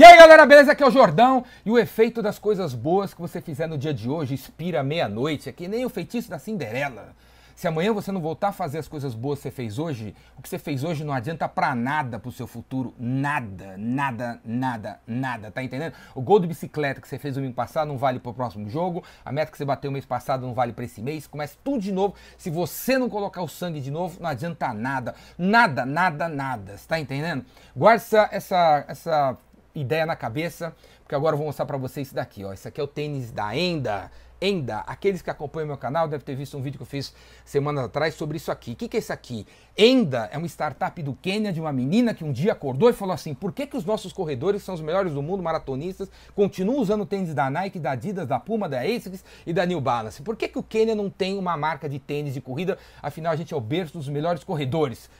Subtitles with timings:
[0.00, 0.72] E aí galera, beleza?
[0.72, 3.92] Aqui é o Jordão e o efeito das coisas boas que você fizer no dia
[3.92, 5.50] de hoje expira meia-noite.
[5.50, 7.14] É que nem o feitiço da Cinderela.
[7.54, 10.40] Se amanhã você não voltar a fazer as coisas boas que você fez hoje, o
[10.40, 12.94] que você fez hoje não adianta pra nada pro seu futuro.
[12.98, 15.50] Nada, nada, nada, nada.
[15.50, 15.92] Tá entendendo?
[16.14, 19.04] O gol de bicicleta que você fez no domingo passado não vale pro próximo jogo.
[19.22, 21.26] A meta que você bateu mês passado não vale pra esse mês.
[21.26, 22.14] Começa tudo de novo.
[22.38, 25.14] Se você não colocar o sangue de novo, não adianta nada.
[25.36, 26.78] Nada, nada, nada.
[26.78, 27.44] Você tá entendendo?
[27.76, 29.38] Guarda essa, essa, essa
[29.80, 32.52] ideia na cabeça, porque agora eu vou mostrar para vocês isso daqui, ó.
[32.52, 34.10] Esse aqui é o tênis da Enda.
[34.42, 37.84] Enda, aqueles que acompanham meu canal devem ter visto um vídeo que eu fiz semanas
[37.84, 38.72] atrás sobre isso aqui.
[38.72, 39.46] O que, que é isso aqui?
[39.76, 43.12] Enda é uma startup do Quênia de uma menina que um dia acordou e falou
[43.12, 47.04] assim: por que, que os nossos corredores são os melhores do mundo, maratonistas, continuam usando
[47.04, 50.22] tênis da Nike, da Adidas, da Puma, da ASICS e da New Balance?
[50.22, 52.78] Por que, que o Quênia não tem uma marca de tênis de corrida?
[53.02, 55.10] Afinal, a gente é o berço dos melhores corredores.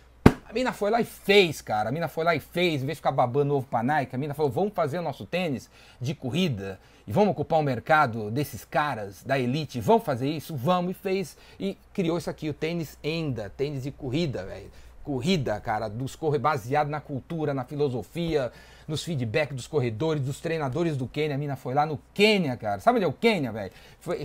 [0.50, 1.90] A mina foi lá e fez, cara.
[1.90, 4.18] A mina foi lá e fez, em vez de ficar babando ovo pra Nike, a
[4.18, 8.65] mina falou: vamos fazer o nosso tênis de corrida e vamos ocupar o mercado desses
[8.65, 9.80] caras da elite.
[9.80, 10.56] Vamos fazer isso?
[10.56, 11.38] Vamos, e fez.
[11.59, 14.68] E criou isso aqui, o tênis Enda, tênis de corrida, velho.
[15.04, 18.51] Corrida, cara, dos corre baseado na cultura, na filosofia,
[18.91, 21.37] nos feedback dos corredores, dos treinadores do Quênia.
[21.37, 22.80] A mina foi lá no Quênia, cara.
[22.80, 23.73] Sabe onde é o Quênia, velho?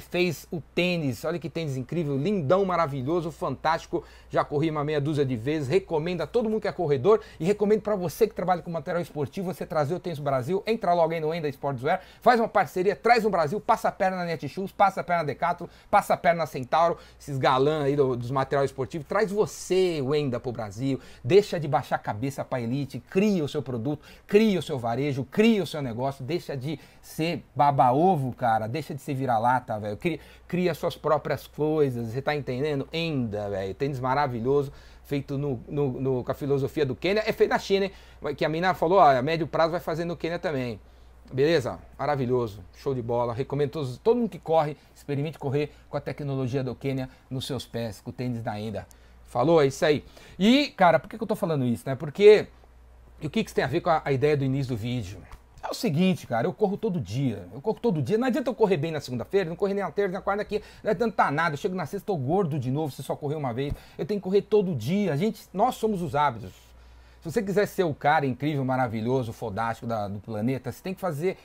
[0.10, 1.24] Fez o tênis.
[1.24, 4.04] Olha que tênis incrível, lindão, maravilhoso, fantástico.
[4.30, 5.68] Já corri uma meia dúzia de vezes.
[5.68, 9.02] Recomendo a todo mundo que é corredor e recomendo para você que trabalha com material
[9.02, 10.64] esportivo, você trazer o tênis Brasil.
[10.66, 14.18] Entra logo aí no Enda Sportswear, faz uma parceria, traz no Brasil, passa a perna
[14.18, 17.96] na Netshoes, passa a perna na Decathlon, passa a perna na Centauro, esses galãs aí
[17.96, 19.08] do, dos materiais esportivos.
[19.08, 21.00] Traz você, o Enda, pro Brasil.
[21.24, 24.80] Deixa de baixar a cabeça pra elite, cria o seu produto, cria cria o seu
[24.80, 29.98] varejo, cria o seu negócio, deixa de ser baba-ovo, cara, deixa de ser vira-lata, velho.
[29.98, 32.88] Cria, cria suas próprias coisas, você tá entendendo?
[32.94, 33.74] Enda, velho.
[33.74, 34.72] Tênis maravilhoso,
[35.04, 37.24] feito no, no, no, com a filosofia do Quênia.
[37.26, 37.92] É feito na China, hein?
[38.36, 40.80] Que a mina falou, ó, a médio prazo vai fazer no Quênia também.
[41.34, 41.80] Beleza?
[42.00, 43.34] Maravilhoso, show de bola.
[43.34, 47.66] Recomendo todos, todo mundo que corre, experimente correr com a tecnologia do Quênia nos seus
[47.66, 48.88] pés, com o tênis da Enda.
[49.26, 49.62] Falou?
[49.62, 50.06] É isso aí.
[50.40, 51.96] E, cara, por que, que eu tô falando isso, né?
[51.96, 52.48] Porque
[53.22, 55.20] e o que, que isso tem a ver com a, ideia do início do vídeo?
[55.64, 57.48] É o seguinte, cara, eu corro todo dia.
[57.52, 58.18] Eu corro todo dia.
[58.18, 60.62] Não adianta eu correr bem na segunda-feira, não correr nem na terça, na quarta aqui.
[60.84, 61.54] Não adianta nada.
[61.56, 63.74] Eu chego na sexta, tô gordo de novo, se só correr uma vez.
[63.98, 65.12] Eu tenho que correr todo dia.
[65.12, 66.52] A gente, nós somos os hábitos.
[67.22, 71.02] Se você quiser ser o cara incrível, maravilhoso, fodástico da, do planeta, você tem que
[71.02, 71.38] fazer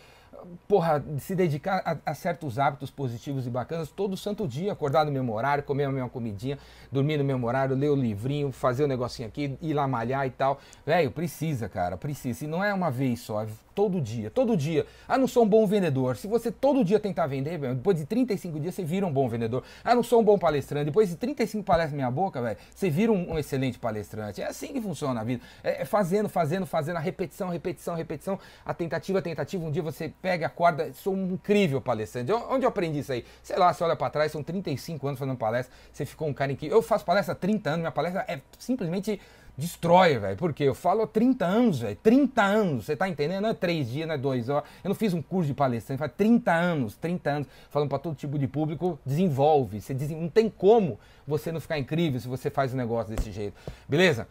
[0.66, 5.12] porra, se dedicar a, a, certos hábitos positivos e bacanas todo santo dia, acordar no
[5.12, 6.58] mesmo horário, comer a mesma comidinha,
[6.90, 10.26] dormir no mesmo horário, ler o livrinho, fazer o um negocinho aqui, ir lá malhar
[10.26, 10.60] e tal.
[10.84, 12.44] Velho, precisa, cara, precisa.
[12.44, 13.46] E não é uma vez só,
[13.80, 14.84] todo dia, todo dia.
[15.08, 16.14] Ah, não sou um bom vendedor.
[16.14, 19.64] Se você todo dia tentar vender, depois de 35 dias você vira um bom vendedor.
[19.82, 20.84] Ah, não sou um bom palestrante.
[20.84, 24.42] Depois de 35 palestras na minha boca, velho, você vira um, um, excelente palestrante.
[24.42, 25.42] É assim que funciona a vida.
[25.64, 29.64] É, é fazendo, fazendo, fazendo, a repetição, repetição, repetição, a tentativa, a tentativa.
[29.64, 32.30] Um dia você pega, acorda, sou um incrível palestrante.
[32.30, 33.24] Onde eu aprendi isso aí?
[33.42, 36.52] Sei lá, você olha para trás, são 35 anos fazendo palestra, você ficou um cara
[36.52, 36.76] incrível.
[36.76, 39.18] Eu faço palestra há 30 anos, minha palestra é simplesmente
[39.60, 40.36] destrói, velho.
[40.36, 41.96] Porque eu falo há 30 anos, velho.
[42.02, 43.42] 30 anos, você tá entendendo?
[43.42, 44.48] Não é três dias, não é dois.
[44.48, 44.62] Ó.
[44.82, 48.16] Eu não fiz um curso de palestrante, faz 30 anos, 30 anos, falando para todo
[48.16, 49.80] tipo de público, desenvolve.
[49.80, 50.20] Você desen...
[50.20, 53.54] Não tem como você não ficar incrível se você faz um negócio desse jeito.
[53.88, 54.26] Beleza?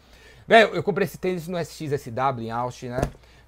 [0.47, 3.01] Velho, eu comprei esse tênis no SXSW em Austin, né?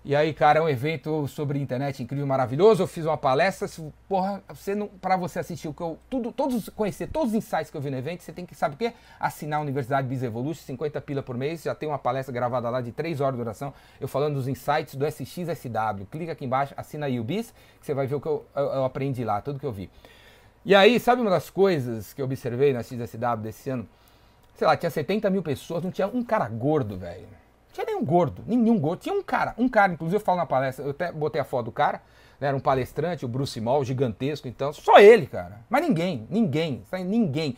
[0.04, 2.82] E aí, cara, é um evento sobre internet incrível, maravilhoso.
[2.82, 3.70] Eu fiz uma palestra,
[4.10, 7.70] porra, você não, para você assistir o que eu, tudo, todos conhecer todos os insights
[7.70, 8.94] que eu vi no evento, você tem que sabe o quê?
[9.20, 12.82] Assinar a Universidade Biz Evolution, 50 pila por mês, já tem uma palestra gravada lá
[12.82, 16.08] de 3 horas de duração, eu falando dos insights do SXSW.
[16.10, 18.64] Clica aqui embaixo, assina aí o Biz, que você vai ver o que eu, eu,
[18.64, 19.88] eu aprendi lá, tudo que eu vi.
[20.66, 23.88] E aí, sabe uma das coisas que eu observei na XSW desse ano?
[24.56, 27.41] Sei lá, tinha 70 mil pessoas, não tinha um cara gordo, velho
[27.72, 29.02] tinha nenhum gordo, nenhum gordo.
[29.02, 31.66] Tinha um cara, um cara, inclusive eu falo na palestra, eu até botei a foto
[31.66, 32.02] do cara,
[32.40, 35.60] né, era um palestrante, o Bruce Moll, gigantesco, então, só ele, cara.
[35.70, 37.58] Mas ninguém, ninguém, ninguém.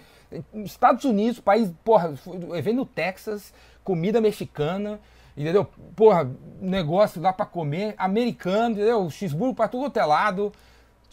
[0.54, 2.14] Estados Unidos, país, porra,
[2.56, 3.54] evento no Texas,
[3.84, 5.00] comida mexicana,
[5.38, 5.68] entendeu?
[5.96, 9.10] Porra, negócio lá para comer, americano, entendeu?
[9.10, 10.52] Cheeseburger pra tudo outro lado.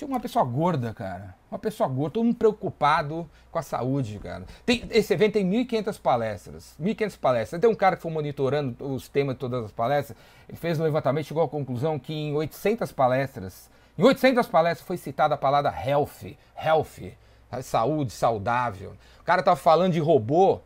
[0.01, 1.35] Tinha uma pessoa gorda, cara.
[1.53, 4.47] Uma pessoa gorda, todo mundo preocupado com a saúde, cara.
[4.65, 6.75] Tem, esse evento tem 1.500 palestras.
[6.81, 7.61] 1.500 palestras.
[7.61, 10.17] Tem um cara que foi monitorando os temas de todas as palestras.
[10.49, 13.69] Ele fez um levantamento e chegou à conclusão que em 800 palestras,
[13.99, 16.35] em 800 palestras foi citada a palavra health.
[16.57, 17.13] Health.
[17.63, 18.95] Saúde, saudável.
[19.21, 20.63] O cara tava falando de robô.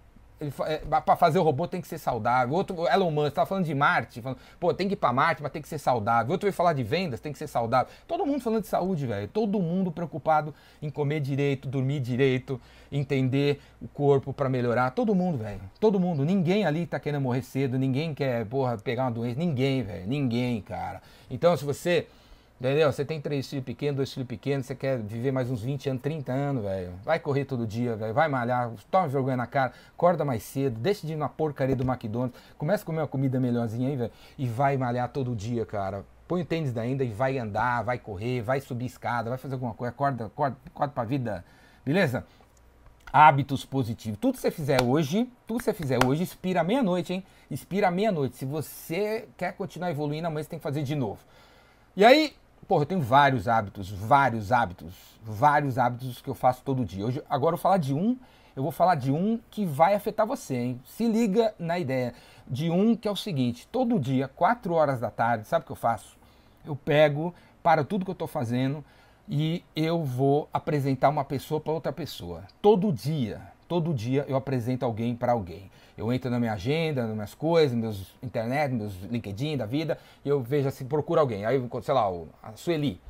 [0.67, 2.55] É, para fazer o robô tem que ser saudável.
[2.55, 5.53] Outro, Elon Musk, estava falando de Marte, falando, pô, tem que ir para Marte, mas
[5.53, 6.33] tem que ser saudável.
[6.33, 7.93] Outro veio falar de vendas, tem que ser saudável.
[8.07, 9.29] Todo mundo falando de saúde, velho.
[9.29, 12.61] Todo mundo preocupado em comer direito, dormir direito,
[12.91, 14.91] entender o corpo para melhorar.
[14.91, 15.61] Todo mundo, velho.
[15.81, 16.25] Todo mundo.
[16.25, 19.39] Ninguém ali tá querendo morrer cedo, ninguém quer, porra, pegar uma doença.
[19.39, 20.07] Ninguém, velho.
[20.07, 21.03] Ninguém, cara.
[21.31, 22.07] Então, se você
[22.59, 22.91] Entendeu?
[22.91, 26.03] Você tem três filhos pequenos, dois filhos pequenos, você quer viver mais uns 20 anos,
[26.03, 26.93] 30 anos, velho.
[27.05, 28.15] Vai correr todo dia, velho.
[28.15, 31.83] Vai malhar, toma vergonha na cara, acorda mais cedo, deixa de ir na porcaria do
[31.85, 36.05] McDonald's, começa a comer uma comida melhorzinha aí, velho, e vai malhar todo dia, cara.
[36.29, 39.75] Põe o tênis ainda e vai andar, vai correr, vai subir escada, vai fazer alguma
[39.75, 41.45] coisa, acorda, acorda, acorda pra vida,
[41.85, 42.25] beleza?
[43.13, 44.19] Hábitos positivos.
[44.19, 47.25] Tudo que você fizer hoje, tudo que você fizer hoje, inspira meia-noite, hein?
[47.51, 48.37] Inspira meia-noite.
[48.37, 51.21] Se você quer continuar evoluindo, amanhã você tem que fazer de novo.
[51.95, 52.35] E aí,
[52.67, 57.05] Porra, eu tenho vários hábitos, vários hábitos, vários hábitos que eu faço todo dia.
[57.05, 58.17] Hoje, agora eu vou falar de um,
[58.57, 60.81] eu vou falar de um que vai afetar você, hein?
[60.85, 62.15] Se liga na ideia
[62.47, 65.73] de um que é o seguinte: todo dia, 4 horas da tarde, sabe o que
[65.73, 66.17] eu faço?
[66.65, 68.85] Eu pego, para tudo que eu estou fazendo
[69.29, 72.45] e eu vou apresentar uma pessoa para outra pessoa.
[72.61, 75.71] Todo dia, todo dia eu apresento alguém para alguém.
[75.97, 80.29] Eu entro na minha agenda, nas minhas coisas, meus internet, meus LinkedIn da vida, e
[80.29, 81.45] eu vejo assim, procuro alguém.
[81.45, 82.07] Aí, sei lá,
[82.43, 83.01] a Sueli.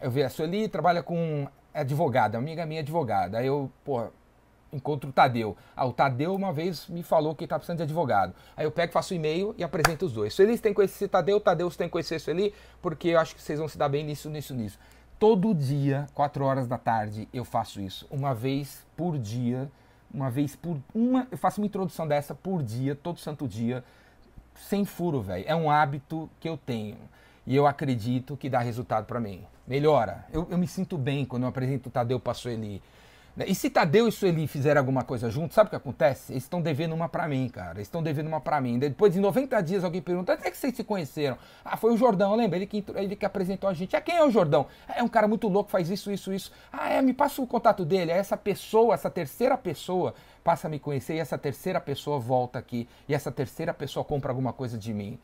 [0.00, 3.38] Eu vejo a Sueli trabalha com advogada, amiga minha advogada.
[3.38, 4.08] Aí eu, pô,
[4.72, 5.56] encontro o Tadeu.
[5.74, 8.34] Ah, o Tadeu uma vez me falou que está precisando de advogado.
[8.56, 10.34] Aí eu pego, faço e-mail e apresento os dois.
[10.34, 12.52] Sueli, você tem que conhecer Tadeu, Tadeu, você tem que conhecer Sueli,
[12.82, 14.78] porque eu acho que vocês vão se dar bem nisso, nisso, nisso.
[15.18, 18.06] Todo dia, 4 horas da tarde, eu faço isso.
[18.10, 19.70] Uma vez por dia
[20.14, 23.84] uma vez por uma, eu faço uma introdução dessa por dia, todo santo dia,
[24.54, 25.44] sem furo, velho.
[25.46, 26.96] É um hábito que eu tenho
[27.44, 29.42] e eu acredito que dá resultado para mim.
[29.66, 30.24] Melhora.
[30.32, 32.80] Eu, eu, me sinto bem quando eu apresento o Tadeu Passueli.
[33.36, 33.46] Né?
[33.48, 36.32] E se Tadeu e Sueli fizerem alguma coisa junto, sabe o que acontece?
[36.32, 37.78] Eles estão devendo uma para mim, cara.
[37.78, 38.78] Eles estão devendo uma para mim.
[38.78, 41.36] Depois de 90 dias alguém pergunta, onde é que vocês se conheceram?
[41.64, 42.56] Ah, foi o Jordão, lembra?
[42.56, 43.96] Ele que, ele que apresentou a gente.
[43.96, 44.66] Ah, quem é o Jordão?
[44.88, 46.52] É um cara muito louco, faz isso, isso, isso.
[46.72, 48.12] Ah, é, me passa o contato dele.
[48.12, 50.14] É essa pessoa, essa terceira pessoa
[50.44, 54.30] passa a me conhecer e essa terceira pessoa volta aqui e essa terceira pessoa compra
[54.30, 55.18] alguma coisa de mim.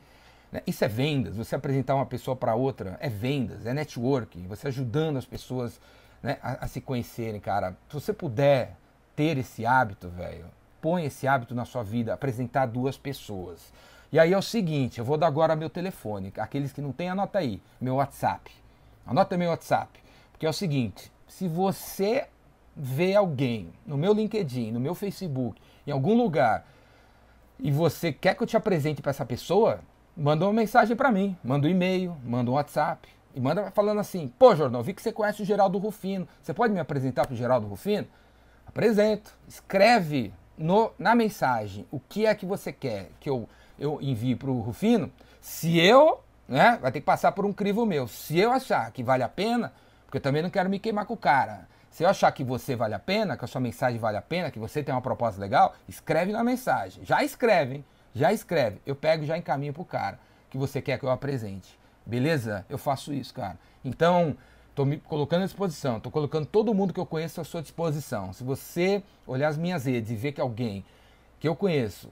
[0.51, 0.61] Né?
[0.67, 1.37] Isso é vendas.
[1.37, 4.47] Você apresentar uma pessoa para outra é vendas, é networking.
[4.47, 5.79] Você ajudando as pessoas
[6.21, 7.75] né, a, a, se conhecerem, cara.
[7.89, 8.75] Se você puder
[9.15, 10.45] ter esse hábito, velho,
[10.81, 13.71] põe esse hábito na sua vida, apresentar duas pessoas.
[14.11, 16.33] E aí é o seguinte, eu vou dar agora meu telefone.
[16.37, 18.51] Aqueles que não têm, anota aí, meu WhatsApp.
[19.05, 19.99] Anota meu WhatsApp.
[20.31, 22.27] Porque é o seguinte, se você
[22.75, 26.65] vê alguém no meu LinkedIn, no meu Facebook, em algum lugar,
[27.59, 29.79] e você quer que eu te apresente para essa pessoa,
[30.15, 34.27] manda uma mensagem para mim, manda um e-mail, manda um WhatsApp, e manda falando assim:
[34.39, 36.27] pô, Jordão, vi que você conhece o Geraldo Rufino.
[36.41, 38.07] Você pode me apresentar para o Geraldo Rufino?
[38.65, 39.33] Apresento.
[39.47, 43.47] Escreve no, na mensagem o que é que você quer que eu,
[43.79, 45.11] eu envie para o Rufino.
[45.39, 48.07] Se eu, né, vai ter que passar por um crivo meu.
[48.07, 49.73] Se eu achar que vale a pena,
[50.05, 51.67] porque eu também não quero me queimar com o cara.
[51.89, 54.49] Se eu achar que você vale a pena, que a sua mensagem vale a pena,
[54.49, 57.03] que você tem uma proposta legal, escreve na mensagem.
[57.03, 57.85] Já escreve, hein?
[58.13, 58.81] Já escreve.
[58.85, 60.17] Eu pego e já encaminho pro cara
[60.49, 61.80] que você quer que eu apresente.
[62.05, 62.65] Beleza?
[62.69, 63.57] Eu faço isso, cara.
[63.83, 64.35] Então,
[64.69, 68.33] estou me colocando à disposição, estou colocando todo mundo que eu conheço à sua disposição.
[68.33, 70.83] Se você olhar as minhas redes e ver que alguém
[71.39, 72.09] que eu conheço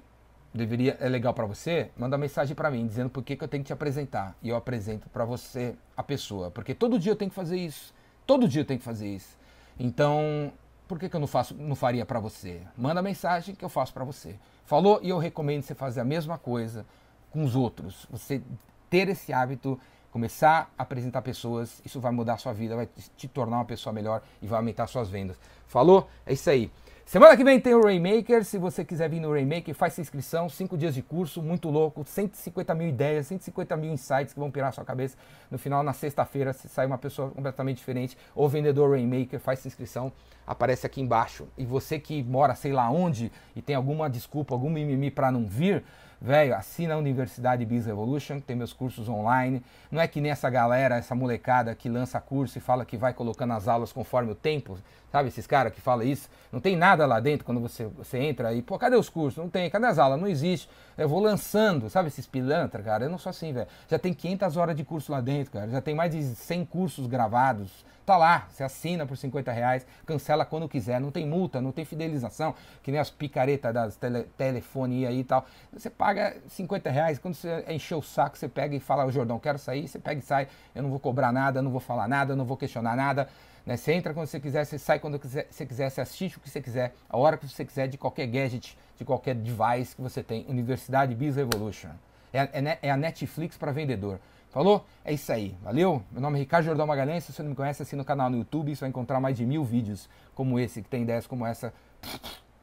[0.53, 3.63] deveria é legal para você, manda mensagem para mim dizendo por que, que eu tenho
[3.63, 7.29] que te apresentar e eu apresento para você a pessoa, porque todo dia eu tenho
[7.29, 7.93] que fazer isso.
[8.25, 9.37] Todo dia eu tenho que fazer isso.
[9.79, 10.51] Então,
[10.87, 12.61] por que, que eu não faço, não faria para você?
[12.77, 14.35] Manda mensagem que eu faço para você.
[14.65, 16.85] Falou e eu recomendo você fazer a mesma coisa
[17.31, 18.07] com os outros.
[18.11, 18.41] Você
[18.89, 19.79] ter esse hábito,
[20.11, 23.93] começar a apresentar pessoas, isso vai mudar a sua vida, vai te tornar uma pessoa
[23.93, 25.37] melhor e vai aumentar suas vendas.
[25.67, 26.09] Falou?
[26.25, 26.71] É isso aí.
[27.09, 28.45] Semana que vem tem o Rainmaker.
[28.45, 30.47] Se você quiser vir no Rainmaker, faz sua inscrição.
[30.47, 32.03] Cinco dias de curso, muito louco.
[32.05, 35.17] 150 mil ideias, 150 mil insights que vão pirar a sua cabeça.
[35.49, 38.15] No final, na sexta-feira, você sai uma pessoa completamente diferente.
[38.35, 40.11] O vendedor Rainmaker, faz sua inscrição.
[40.45, 41.47] Aparece aqui embaixo.
[41.57, 45.47] E você que mora sei lá onde e tem alguma desculpa, algum mimimi para não
[45.47, 45.83] vir,
[46.21, 49.63] velho, assina a Universidade Biz Revolution, tem meus cursos online.
[49.91, 53.13] Não é que nem essa galera, essa molecada que lança curso e fala que vai
[53.13, 54.77] colocando as aulas conforme o tempo,
[55.11, 55.29] sabe?
[55.29, 56.29] Esses caras que falam isso.
[56.51, 59.37] Não tem nada lá dentro quando você, você entra aí, pô, cadê os cursos?
[59.41, 60.19] Não tem, cadê as aulas?
[60.19, 60.69] Não existe.
[60.97, 63.05] Eu vou lançando, sabe esses pilantra, cara?
[63.05, 63.67] Eu não sou assim, velho.
[63.87, 65.69] Já tem 500 horas de curso lá dentro, cara.
[65.69, 67.85] Já tem mais de 100 cursos gravados.
[68.09, 71.85] Tá lá, você assina por 50 reais, cancela quando quiser, não tem multa, não tem
[71.85, 75.45] fidelização, que nem as picaretas das tele, telefone aí e tal.
[75.71, 77.19] Você paga paga 50 reais.
[77.19, 80.19] Quando você encher o saco, você pega e fala, o Jordão, quero sair, você pega
[80.19, 80.47] e sai.
[80.73, 83.29] Eu não vou cobrar nada, não vou falar nada, não vou questionar nada.
[83.63, 83.77] Né?
[83.77, 86.61] Você entra quando você quiser, você sai quando você quiser, você assiste o que você
[86.61, 90.45] quiser, a hora que você quiser, de qualquer gadget, de qualquer device que você tem.
[90.49, 91.89] Universidade Biz Revolution.
[92.33, 94.19] É, é, é a Netflix para vendedor.
[94.49, 94.83] Falou?
[95.05, 95.55] É isso aí.
[95.61, 96.01] Valeu?
[96.11, 97.23] Meu nome é Ricardo Jordão Magalhães.
[97.23, 98.75] Se você não me conhece, assina o canal no YouTube.
[98.75, 101.71] Você vai encontrar mais de mil vídeos como esse, que tem ideias como essa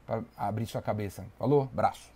[0.05, 1.23] para abrir sua cabeça.
[1.37, 1.69] Falou?
[1.71, 2.01] Abraço.